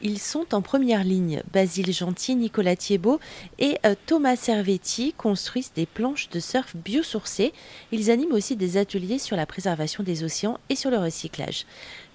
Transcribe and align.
Ils 0.00 0.20
sont 0.20 0.54
en 0.54 0.62
première 0.62 1.02
ligne. 1.02 1.42
Basile 1.52 1.92
Gentil, 1.92 2.36
Nicolas 2.36 2.76
Thiebaud 2.76 3.18
et 3.58 3.78
euh, 3.84 3.96
Thomas 4.06 4.36
Servetti 4.36 5.12
construisent 5.16 5.72
des 5.74 5.86
planches 5.86 6.28
de 6.30 6.38
surf 6.38 6.76
biosourcées. 6.76 7.52
Ils 7.90 8.10
animent 8.10 8.32
aussi 8.32 8.54
des 8.54 8.76
ateliers 8.76 9.18
sur 9.18 9.36
la 9.36 9.44
préservation 9.44 10.04
des 10.04 10.22
océans 10.22 10.58
et 10.68 10.76
sur 10.76 10.90
le 10.90 10.98
recyclage. 10.98 11.66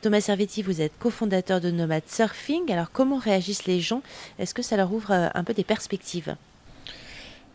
Thomas 0.01 0.21
Servetti, 0.21 0.61
vous 0.61 0.79
êtes 0.79 0.97
cofondateur 0.97 1.59
de 1.59 1.71
Nomad 1.71 2.03
Surfing. 2.07 2.71
Alors 2.71 2.89
comment 2.89 3.17
réagissent 3.17 3.65
les 3.65 3.81
gens? 3.81 4.01
Est-ce 4.39 4.53
que 4.53 4.61
ça 4.61 4.77
leur 4.77 4.93
ouvre 4.93 5.11
euh, 5.11 5.27
un 5.33 5.43
peu 5.43 5.53
des 5.53 5.65
perspectives? 5.65 6.37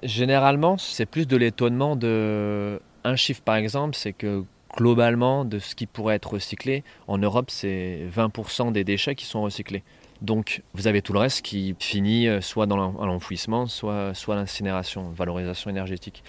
Généralement, 0.02 0.76
c'est 0.76 1.06
plus 1.06 1.26
de 1.26 1.38
l'étonnement 1.38 1.96
de 1.96 2.80
un 3.04 3.16
chiffre 3.16 3.40
par 3.40 3.56
exemple, 3.56 3.96
c'est 3.96 4.12
que 4.12 4.45
globalement 4.76 5.46
de 5.46 5.58
ce 5.58 5.74
qui 5.74 5.86
pourrait 5.86 6.16
être 6.16 6.34
recyclé 6.34 6.84
en 7.06 7.16
Europe, 7.16 7.50
c'est 7.50 8.06
20% 8.14 8.72
des 8.72 8.84
déchets 8.84 9.14
qui 9.14 9.24
sont 9.24 9.42
recyclés. 9.42 9.82
Donc 10.21 10.62
vous 10.75 10.89
avez 10.89 11.00
tout 11.00 11.12
le 11.12 11.21
reste 11.21 11.43
qui 11.43 11.77
finit 11.79 12.26
euh, 12.26 12.40
soit 12.40 12.67
dans 12.67 12.76
l'enfouissement, 12.76 13.67
soit, 13.67 14.14
soit 14.14 14.35
l'incinération, 14.35 15.11
valorisation 15.11 15.71
énergétique. 15.71 16.25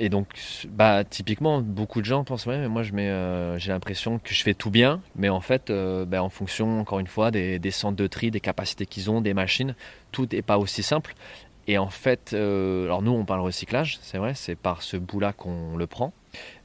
Et 0.00 0.08
donc 0.08 0.26
bah, 0.68 1.04
typiquement, 1.04 1.60
beaucoup 1.60 2.00
de 2.00 2.06
gens 2.06 2.24
pensent, 2.24 2.46
ouais, 2.46 2.58
mais 2.58 2.68
moi 2.68 2.82
euh, 2.94 3.56
j'ai 3.58 3.70
l'impression 3.70 4.18
que 4.18 4.34
je 4.34 4.42
fais 4.42 4.54
tout 4.54 4.70
bien, 4.70 5.00
mais 5.14 5.28
en 5.28 5.40
fait, 5.40 5.70
euh, 5.70 6.04
bah, 6.04 6.22
en 6.22 6.30
fonction, 6.30 6.80
encore 6.80 6.98
une 6.98 7.06
fois, 7.06 7.30
des, 7.30 7.70
centres 7.70 7.96
de 7.96 8.06
tri, 8.08 8.30
des 8.32 8.40
capacités 8.40 8.86
qu'ils 8.86 9.08
ont, 9.10 9.20
des 9.20 9.34
machines, 9.34 9.74
tout 10.10 10.26
n'est 10.32 10.42
pas 10.42 10.58
aussi 10.58 10.82
simple. 10.82 11.14
Et 11.68 11.78
en 11.78 11.90
fait, 11.90 12.32
alors 12.32 13.02
nous 13.02 13.12
on 13.12 13.26
parle 13.26 13.40
recyclage, 13.40 13.98
c'est 14.00 14.16
vrai, 14.16 14.32
c'est 14.34 14.56
par 14.56 14.82
ce 14.82 14.96
bout-là 14.96 15.34
qu'on 15.34 15.76
le 15.76 15.86
prend, 15.86 16.14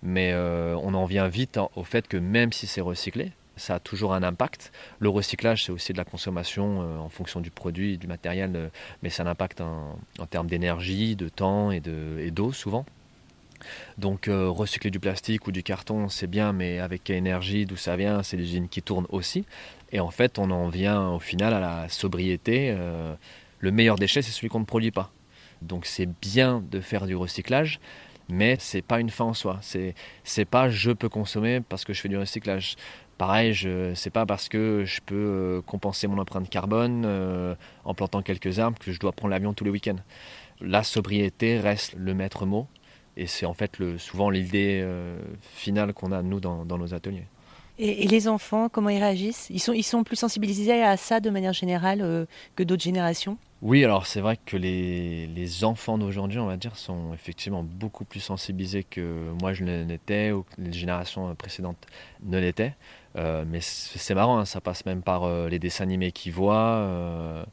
mais 0.02 0.34
on 0.34 0.94
en 0.94 1.04
vient 1.04 1.28
vite 1.28 1.60
au 1.76 1.84
fait 1.84 2.08
que 2.08 2.16
même 2.16 2.54
si 2.54 2.68
c'est 2.68 2.80
recyclé, 2.80 3.34
ça 3.56 3.76
a 3.76 3.80
toujours 3.80 4.14
un 4.14 4.24
impact. 4.24 4.72
Le 5.00 5.10
recyclage, 5.10 5.66
c'est 5.66 5.72
aussi 5.72 5.94
de 5.94 5.98
la 5.98 6.06
consommation 6.06 6.82
euh, 6.82 6.98
en 6.98 7.10
fonction 7.10 7.40
du 7.40 7.52
produit, 7.52 7.98
du 7.98 8.08
matériel, 8.08 8.52
euh, 8.56 8.70
mais 9.02 9.10
a 9.20 9.24
un 9.24 9.28
impact 9.28 9.62
en, 9.62 9.98
termes 10.30 10.48
d'énergie, 10.48 11.16
de 11.16 11.30
temps 11.30 11.72
et 11.72 11.80
d'eau 11.80 12.52
souvent. 12.52 12.86
Donc 13.98 14.28
euh, 14.28 14.50
recycler 14.50 14.92
du 14.92 15.00
plastique 15.00 15.48
ou 15.48 15.52
du 15.52 15.64
carton, 15.64 16.10
c'est 16.10 16.28
bien, 16.28 16.52
mais 16.52 16.80
avec 16.80 17.04
quelle 17.04 17.18
énergie, 17.18 17.66
d'où 17.66 17.78
ça 17.78 17.96
vient, 17.96 18.24
c'est 18.24 18.38
des 18.38 18.44
usines 18.44 18.68
qui 18.68 18.82
tournent 18.82 19.08
aussi. 19.10 19.46
Et 19.92 20.00
en 20.00 20.10
fait, 20.10 20.40
on 20.40 20.50
en 20.52 20.68
vient 20.70 21.10
au 21.10 21.20
final 21.20 21.54
à 21.54 21.60
la 21.60 21.88
sobriété. 21.90 22.76
le 23.60 23.72
meilleur 23.72 23.96
déchet, 23.96 24.22
c'est 24.24 24.32
celui 24.32 24.50
qu'on 24.50 24.60
ne 24.60 24.66
produit 24.66 24.92
pas. 24.92 25.12
Donc 25.62 25.86
c'est 25.86 26.08
bien 26.22 26.64
de 26.72 26.82
faire 26.82 27.06
du 27.06 27.16
recyclage, 27.16 27.80
mais 28.30 28.58
c'est 28.60 28.82
pas 28.82 29.00
une 29.00 29.10
fin 29.10 29.26
en 29.26 29.34
soi. 29.34 29.60
C'est 29.62 29.96
c'est 30.24 30.46
pas 30.46 30.70
je 30.70 30.92
peux 30.92 31.10
consommer 31.10 31.62
parce 31.62 31.86
que 31.86 31.94
je 31.94 32.02
fais 32.02 32.10
du 32.10 32.18
recyclage. 32.18 32.76
Pareil, 33.18 33.54
je 33.54 33.94
c'est 33.94 34.10
pas 34.10 34.26
parce 34.26 34.50
que 34.50 34.84
je 34.86 35.00
peux 35.06 35.16
euh, 35.16 35.62
compenser 35.62 36.08
mon 36.08 36.18
empreinte 36.18 36.50
carbone 36.50 37.04
euh, 37.06 37.56
en 37.86 37.94
plantant 37.94 38.22
quelques 38.22 38.60
arbres 38.60 38.80
que 38.80 38.92
je 38.92 39.00
dois 39.00 39.12
prendre 39.12 39.32
l'avion 39.32 39.54
tous 39.54 39.64
les 39.64 39.70
week-ends. 39.70 40.00
La 40.62 40.84
sobriété 40.84 41.60
reste 41.60 41.94
le 41.96 42.14
maître 42.14 42.46
mot 42.46 42.68
et 43.16 43.28
c'est 43.28 43.46
en 43.46 43.54
fait 43.54 43.78
le, 43.78 43.98
souvent 43.98 44.30
l'idée 44.30 44.82
euh, 44.84 45.20
finale 45.42 45.94
qu'on 45.94 46.12
a 46.12 46.22
nous 46.22 46.40
dans, 46.40 46.66
nos 46.66 46.94
ateliers. 46.94 47.26
Et, 47.80 48.08
les 48.08 48.28
enfants, 48.28 48.70
comment 48.70 48.90
ils 48.90 49.00
réagissent? 49.00 49.48
Ils 49.50 49.60
sont, 49.60 49.74
ils 49.74 49.84
sont 49.84 50.04
plus 50.04 50.16
sensibilisés 50.16 50.84
à 50.84 50.98
ça 50.98 51.20
de 51.20 51.30
manière 51.30 51.54
générale 51.54 52.28
que 52.56 52.64
d'autres 52.64 52.84
générations? 52.84 53.38
Oui, 53.64 53.86
alors 53.86 54.06
c'est 54.06 54.20
vrai 54.20 54.38
que 54.46 54.58
les, 54.58 55.26
les 55.28 55.64
enfants 55.64 55.98
d'aujourd'hui, 55.98 56.38
on 56.38 56.48
va 56.48 56.58
dire, 56.58 56.76
sont 56.76 57.14
effectivement 57.14 57.64
beaucoup 57.64 58.04
plus 58.04 58.20
sensibilisés 58.20 58.84
que 58.84 59.32
moi 59.42 59.54
je 59.54 59.64
l'étais 59.64 60.32
ou 60.32 60.44
que 60.44 60.62
les 60.62 60.74
générations 60.74 61.34
précédentes 61.36 61.88
ne 62.24 62.40
l'étaient. 62.40 62.76
Euh, 63.16 63.46
mais 63.48 63.60
c'est 63.62 64.16
marrant, 64.16 64.40
hein, 64.40 64.46
ça 64.46 64.60
passe 64.60 64.86
même 64.86 65.02
par 65.02 65.24
euh, 65.24 65.48
les 65.48 65.60
dessins 65.60 65.84
animés 65.84 66.12
qu'ils 66.12 66.34
voient. 66.34 66.78
Euh, 66.78 67.46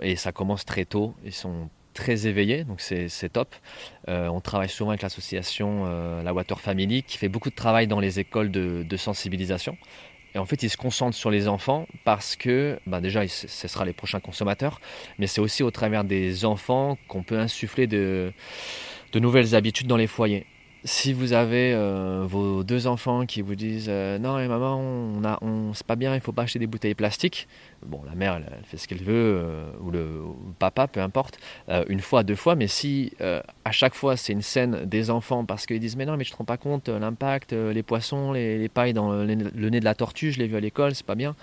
et 0.00 0.16
ça 0.16 0.32
commence 0.32 0.64
très 0.64 0.84
tôt. 0.84 1.14
Ils 1.24 1.32
sont 1.32 1.68
très 1.94 2.26
éveillés, 2.26 2.64
donc 2.64 2.80
c'est 2.80 3.32
top. 3.32 3.54
on 4.08 4.40
travaille 4.40 4.68
souvent 4.68 4.90
avec 4.90 5.02
l'association 5.02 5.84
La 6.22 6.32
Water 6.32 6.60
Family 6.60 7.02
qui 7.02 7.18
fait 7.18 7.28
beaucoup 7.28 7.50
de 7.50 7.54
travail 7.54 7.86
dans 7.86 8.00
les 8.00 8.20
écoles 8.20 8.50
de, 8.50 8.96
sensibilisation. 8.96 9.76
Et 10.34 10.38
en 10.38 10.46
fait, 10.46 10.62
ils 10.62 10.70
se 10.70 10.76
concentrent 10.76 11.16
sur 11.16 11.30
les 11.30 11.48
enfants 11.48 11.86
parce 12.04 12.36
que, 12.36 12.78
bah 12.86 13.00
déjà, 13.00 13.26
ce 13.26 13.68
sera 13.68 13.84
les 13.84 13.92
prochains 13.92 14.20
consommateurs, 14.20 14.80
mais 15.18 15.26
c'est 15.26 15.40
aussi 15.40 15.62
au 15.62 15.70
travers 15.70 16.04
des 16.04 16.44
enfants 16.44 16.96
qu'on 17.08 17.22
peut 17.22 17.38
insuffler 17.38 17.86
de, 17.86 18.32
nouvelles 19.14 19.54
habitudes 19.54 19.88
dans 19.88 19.96
les 19.96 20.06
foyers 20.06 20.46
si 20.84 21.12
vous 21.12 21.34
avez 21.34 21.74
euh, 21.74 22.24
vos 22.26 22.64
deux 22.64 22.86
enfants 22.86 23.26
qui 23.26 23.42
vous 23.42 23.54
disent 23.54 23.88
euh, 23.90 24.18
non 24.18 24.36
mais 24.36 24.48
maman 24.48 24.78
on 24.78 25.20
on 25.42 25.74
c'est 25.74 25.86
pas 25.86 25.94
bien 25.94 26.14
il 26.14 26.22
faut 26.22 26.32
pas 26.32 26.44
acheter 26.44 26.58
des 26.58 26.66
bouteilles 26.66 26.94
plastiques 26.94 27.48
bon 27.84 28.02
la 28.06 28.14
mère 28.14 28.36
elle, 28.36 28.64
fait 28.64 28.78
ce 28.78 28.88
qu'elle 28.88 29.02
veut 29.02 29.12
euh, 29.44 29.70
ou, 29.80 29.90
le, 29.90 30.22
papa 30.60 30.86
peu 30.86 31.00
importe 31.00 31.38
une 31.88 32.00
fois 32.00 32.22
deux 32.22 32.36
fois 32.36 32.54
mais 32.54 32.68
si 32.68 33.12
à 33.20 33.72
chaque 33.72 33.94
fois 33.94 34.16
c'est 34.16 34.32
une 34.32 34.42
scène 34.42 34.84
des 34.84 35.10
enfants 35.10 35.44
parce 35.44 35.66
qu'ils 35.66 35.80
disent 35.80 35.96
mais 35.96 36.06
non 36.06 36.16
mais 36.16 36.24
je 36.24 36.30
te 36.30 36.36
rends 36.36 36.44
pas 36.44 36.56
compte 36.56 36.88
l'impact 36.88 37.52
les 37.52 37.82
poissons 37.82 38.32
les, 38.32 38.68
pailles 38.68 38.92
dans 38.92 39.12
le, 39.12 39.34
le, 39.34 39.70
nez 39.70 39.80
de 39.80 39.84
la 39.84 39.94
tortue 39.94 40.30
je 40.30 40.38
l'ai 40.38 40.46
vu 40.46 40.56
à 40.56 40.60
l'école 40.60 40.94
c'est 40.94 41.06
pas 41.06 41.16
bien 41.16 41.34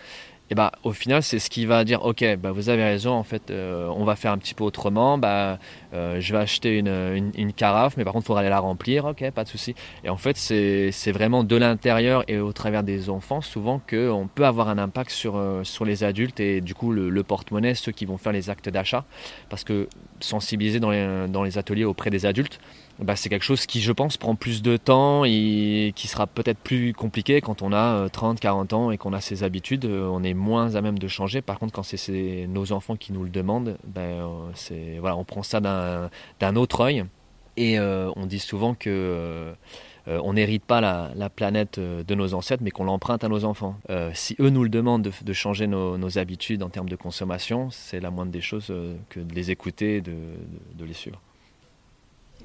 et 0.49 0.55
bah, 0.55 0.71
au 0.83 0.93
final, 0.93 1.23
c'est 1.23 1.39
ce 1.39 1.49
qui 1.49 1.65
va 1.65 1.83
dire 1.83 2.05
ok, 2.05 2.23
bah, 2.37 2.51
vous 2.51 2.69
avez 2.69 2.83
raison, 2.83 3.11
en 3.11 3.23
fait, 3.23 3.51
euh, 3.51 3.87
on 3.95 4.05
va 4.05 4.15
faire 4.15 4.31
un 4.31 4.37
petit 4.37 4.53
peu 4.53 4.63
autrement. 4.63 5.17
Bah, 5.17 5.59
euh, 5.93 6.21
je 6.21 6.33
vais 6.33 6.39
acheter 6.39 6.77
une, 6.77 7.31
une, 7.35 7.53
carafe, 7.53 7.97
mais 7.97 8.05
par 8.05 8.13
contre, 8.13 8.25
il 8.25 8.27
faudra 8.27 8.41
aller 8.41 8.49
la 8.49 8.59
remplir. 8.59 9.05
Ok, 9.05 9.29
pas 9.31 9.43
de 9.43 9.49
souci. 9.49 9.75
Et 10.05 10.09
en 10.09 10.17
fait, 10.17 10.37
c'est 10.37 11.11
vraiment 11.11 11.43
de 11.43 11.55
l'intérieur 11.55 12.23
et 12.29 12.39
au 12.39 12.53
travers 12.53 12.83
des 12.83 13.09
enfants, 13.09 13.41
souvent, 13.41 13.81
qu'on 13.89 14.29
peut 14.33 14.45
avoir 14.45 14.69
un 14.69 14.77
impact 14.77 15.11
sur, 15.11 15.35
euh, 15.35 15.63
sur 15.63 15.83
les 15.83 16.03
adultes 16.03 16.39
et 16.39 16.61
du 16.61 16.73
coup, 16.73 16.91
le, 16.91 17.09
le 17.09 17.23
porte-monnaie, 17.23 17.75
ceux 17.75 17.91
qui 17.91 18.05
vont 18.05 18.17
faire 18.17 18.31
les 18.31 18.49
actes 18.49 18.69
d'achat. 18.69 19.03
Parce 19.49 19.65
que 19.65 19.89
sensibiliser 20.21 20.79
dans 20.79 20.91
les, 20.91 21.27
dans 21.27 21.43
les 21.43 21.57
ateliers 21.57 21.85
auprès 21.85 22.09
des 22.09 22.25
adultes, 22.25 22.59
bah, 22.99 23.15
c'est 23.15 23.29
quelque 23.29 23.43
chose 23.43 23.67
qui, 23.67 23.79
je 23.81 23.91
pense, 23.91 24.17
prend 24.17 24.35
plus 24.35 24.63
de 24.63 24.75
temps 24.75 25.23
et 25.23 25.93
qui 25.95 26.07
sera 26.07 26.25
peut-être 26.25 26.57
plus 26.57 26.93
compliqué 26.93 27.41
quand 27.41 27.61
on 27.61 27.71
a 27.71 28.09
30, 28.09 28.37
euh, 28.37 28.39
40 28.39 28.73
ans 28.73 28.91
et 28.91 28.97
qu'on 28.97 29.13
a 29.13 29.21
ses 29.21 29.43
habitudes. 29.43 29.85
Euh, 29.85 30.09
on 30.11 30.23
est 30.23 30.33
moins 30.33 30.75
à 30.75 30.81
même 30.81 30.97
de 30.97 31.07
changer. 31.07 31.41
Par 31.41 31.59
contre, 31.59 31.73
quand 31.73 31.83
c'est 31.83 32.47
nos 32.49 32.71
enfants 32.71 32.95
qui 32.95 33.13
nous 33.13 33.23
le 33.23 33.29
demandent, 33.29 33.77
ben, 33.85 34.27
euh, 34.71 35.01
on 35.03 35.23
prend 35.23 35.43
ça 35.43 35.59
d'un 35.59 36.55
autre 36.55 36.81
œil. 36.81 37.05
Et 37.55 37.79
on 37.79 38.25
dit 38.27 38.39
souvent 38.39 38.75
que 38.75 39.53
on 40.05 40.33
n'hérite 40.33 40.63
pas 40.63 40.79
la, 40.79 41.29
planète 41.29 41.79
de 41.79 42.15
nos 42.15 42.35
ancêtres, 42.35 42.61
mais 42.63 42.69
qu'on 42.69 42.83
l'emprunte 42.83 43.23
à 43.23 43.29
nos 43.29 43.45
enfants. 43.45 43.79
si 44.13 44.35
eux 44.39 44.49
nous 44.49 44.63
le 44.63 44.69
demandent 44.69 45.11
de, 45.21 45.33
changer 45.33 45.65
nos, 45.65 46.17
habitudes 46.19 46.61
en 46.61 46.69
termes 46.69 46.89
de 46.89 46.95
consommation, 46.95 47.69
c'est 47.71 47.99
la 47.99 48.11
moindre 48.11 48.31
des 48.31 48.41
choses 48.41 48.71
que 49.09 49.19
de 49.19 49.33
les 49.33 49.49
écouter 49.49 49.95
et 49.95 50.01
de 50.01 50.85
les 50.85 50.93
suivre. 50.93 51.19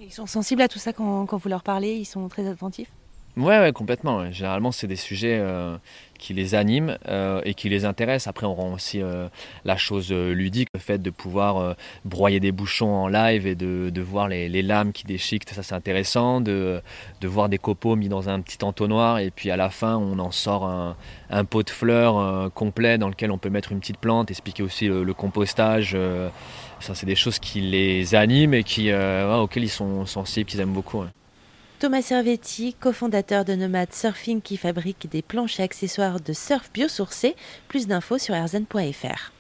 Ils 0.05 0.13
sont 0.13 0.27
sensibles 0.27 0.63
à 0.63 0.69
tout 0.69 0.79
ça 0.79 0.93
quand, 0.93 1.37
vous 1.37 1.49
leur 1.49 1.63
parlez, 1.63 1.95
ils 1.95 2.05
sont 2.05 2.29
très 2.29 2.49
attentifs 2.49 2.91
Ouais, 3.39 3.59
ouais, 3.61 3.73
complètement. 3.73 4.31
Généralement, 4.31 4.73
c'est 4.73 4.87
des 4.87 4.97
sujets 4.97 5.39
euh, 5.41 5.79
qui 6.19 6.35
les 6.35 6.55
animent 6.55 6.99
euh, 7.09 7.41
et 7.47 7.55
qui 7.55 7.71
les 7.71 7.87
intéressent. 7.87 8.29
Après, 8.29 8.45
on 8.45 8.55
rend 8.55 8.75
aussi 8.75 9.01
euh, 9.01 9.27
la 9.65 9.79
chose 9.79 10.13
ludique, 10.13 10.69
le 10.75 10.81
fait 10.81 10.99
de 10.99 11.09
pouvoir 11.09 11.75
broyer 12.05 12.41
des 12.41 12.53
bouchons 12.53 12.95
en 12.95 13.09
live 13.09 13.47
et 13.47 13.55
de, 13.55 13.89
de 13.89 14.03
voir 14.03 14.29
les, 14.29 14.51
les, 14.51 14.61
lames 14.61 14.93
qui 14.93 15.05
déchiquent, 15.05 15.49
ça 15.49 15.63
c'est 15.63 15.75
intéressant. 15.75 16.43
De, 16.43 16.83
de, 17.23 17.29
voir 17.29 17.49
des 17.49 17.57
copeaux 17.57 17.97
mis 17.97 18.11
dans 18.11 18.29
un 18.29 18.41
petit 18.43 18.63
entonnoir 18.63 19.19
et 19.19 19.31
puis 19.31 19.51
à 19.51 19.57
la 19.57 19.71
fin, 19.71 19.97
on 19.97 20.19
en 20.19 20.31
sort 20.31 20.67
un, 20.67 20.95
un 21.31 21.45
pot 21.47 21.63
de 21.63 21.71
fleurs 21.71 22.53
complet 22.53 22.99
dans 22.99 23.09
lequel 23.09 23.31
on 23.31 23.39
peut 23.39 23.51
mettre 23.51 23.73
une 23.73 23.81
petite 23.81 23.99
plante, 23.99 24.31
expliquer 24.31 24.63
aussi 24.63 24.89
le, 24.89 25.05
le 25.05 25.15
compostage. 25.15 25.97
ça, 26.81 26.95
c'est 26.95 27.07
des 27.07 27.15
choses 27.15 27.39
qui 27.39 27.63
les 27.63 28.15
animent 28.15 28.53
et 28.53 28.63
qui, 28.63 28.93
auxquelles 28.93 29.65
ils 29.65 29.71
sont 29.71 30.05
sensibles, 30.05 30.51
qu'ils 30.51 30.61
aiment 30.61 30.75
beaucoup. 30.75 31.05
Thomas 31.83 32.03
Servetti, 32.03 32.75
cofondateur 32.75 33.45
de 33.45 33.57
Nomad 33.57 33.93
Surfing 33.93 34.41
qui 34.41 34.57
fabrique 34.57 35.11
des 35.11 35.21
planches 35.21 35.59
et 35.59 35.65
accessoires 35.65 36.21
de 36.21 36.33
surf 36.33 36.71
biosourcés. 36.73 37.35
Plus 37.67 37.89
d'infos 37.89 38.19
sur 38.19 38.37
erzen.fr. 38.37 39.33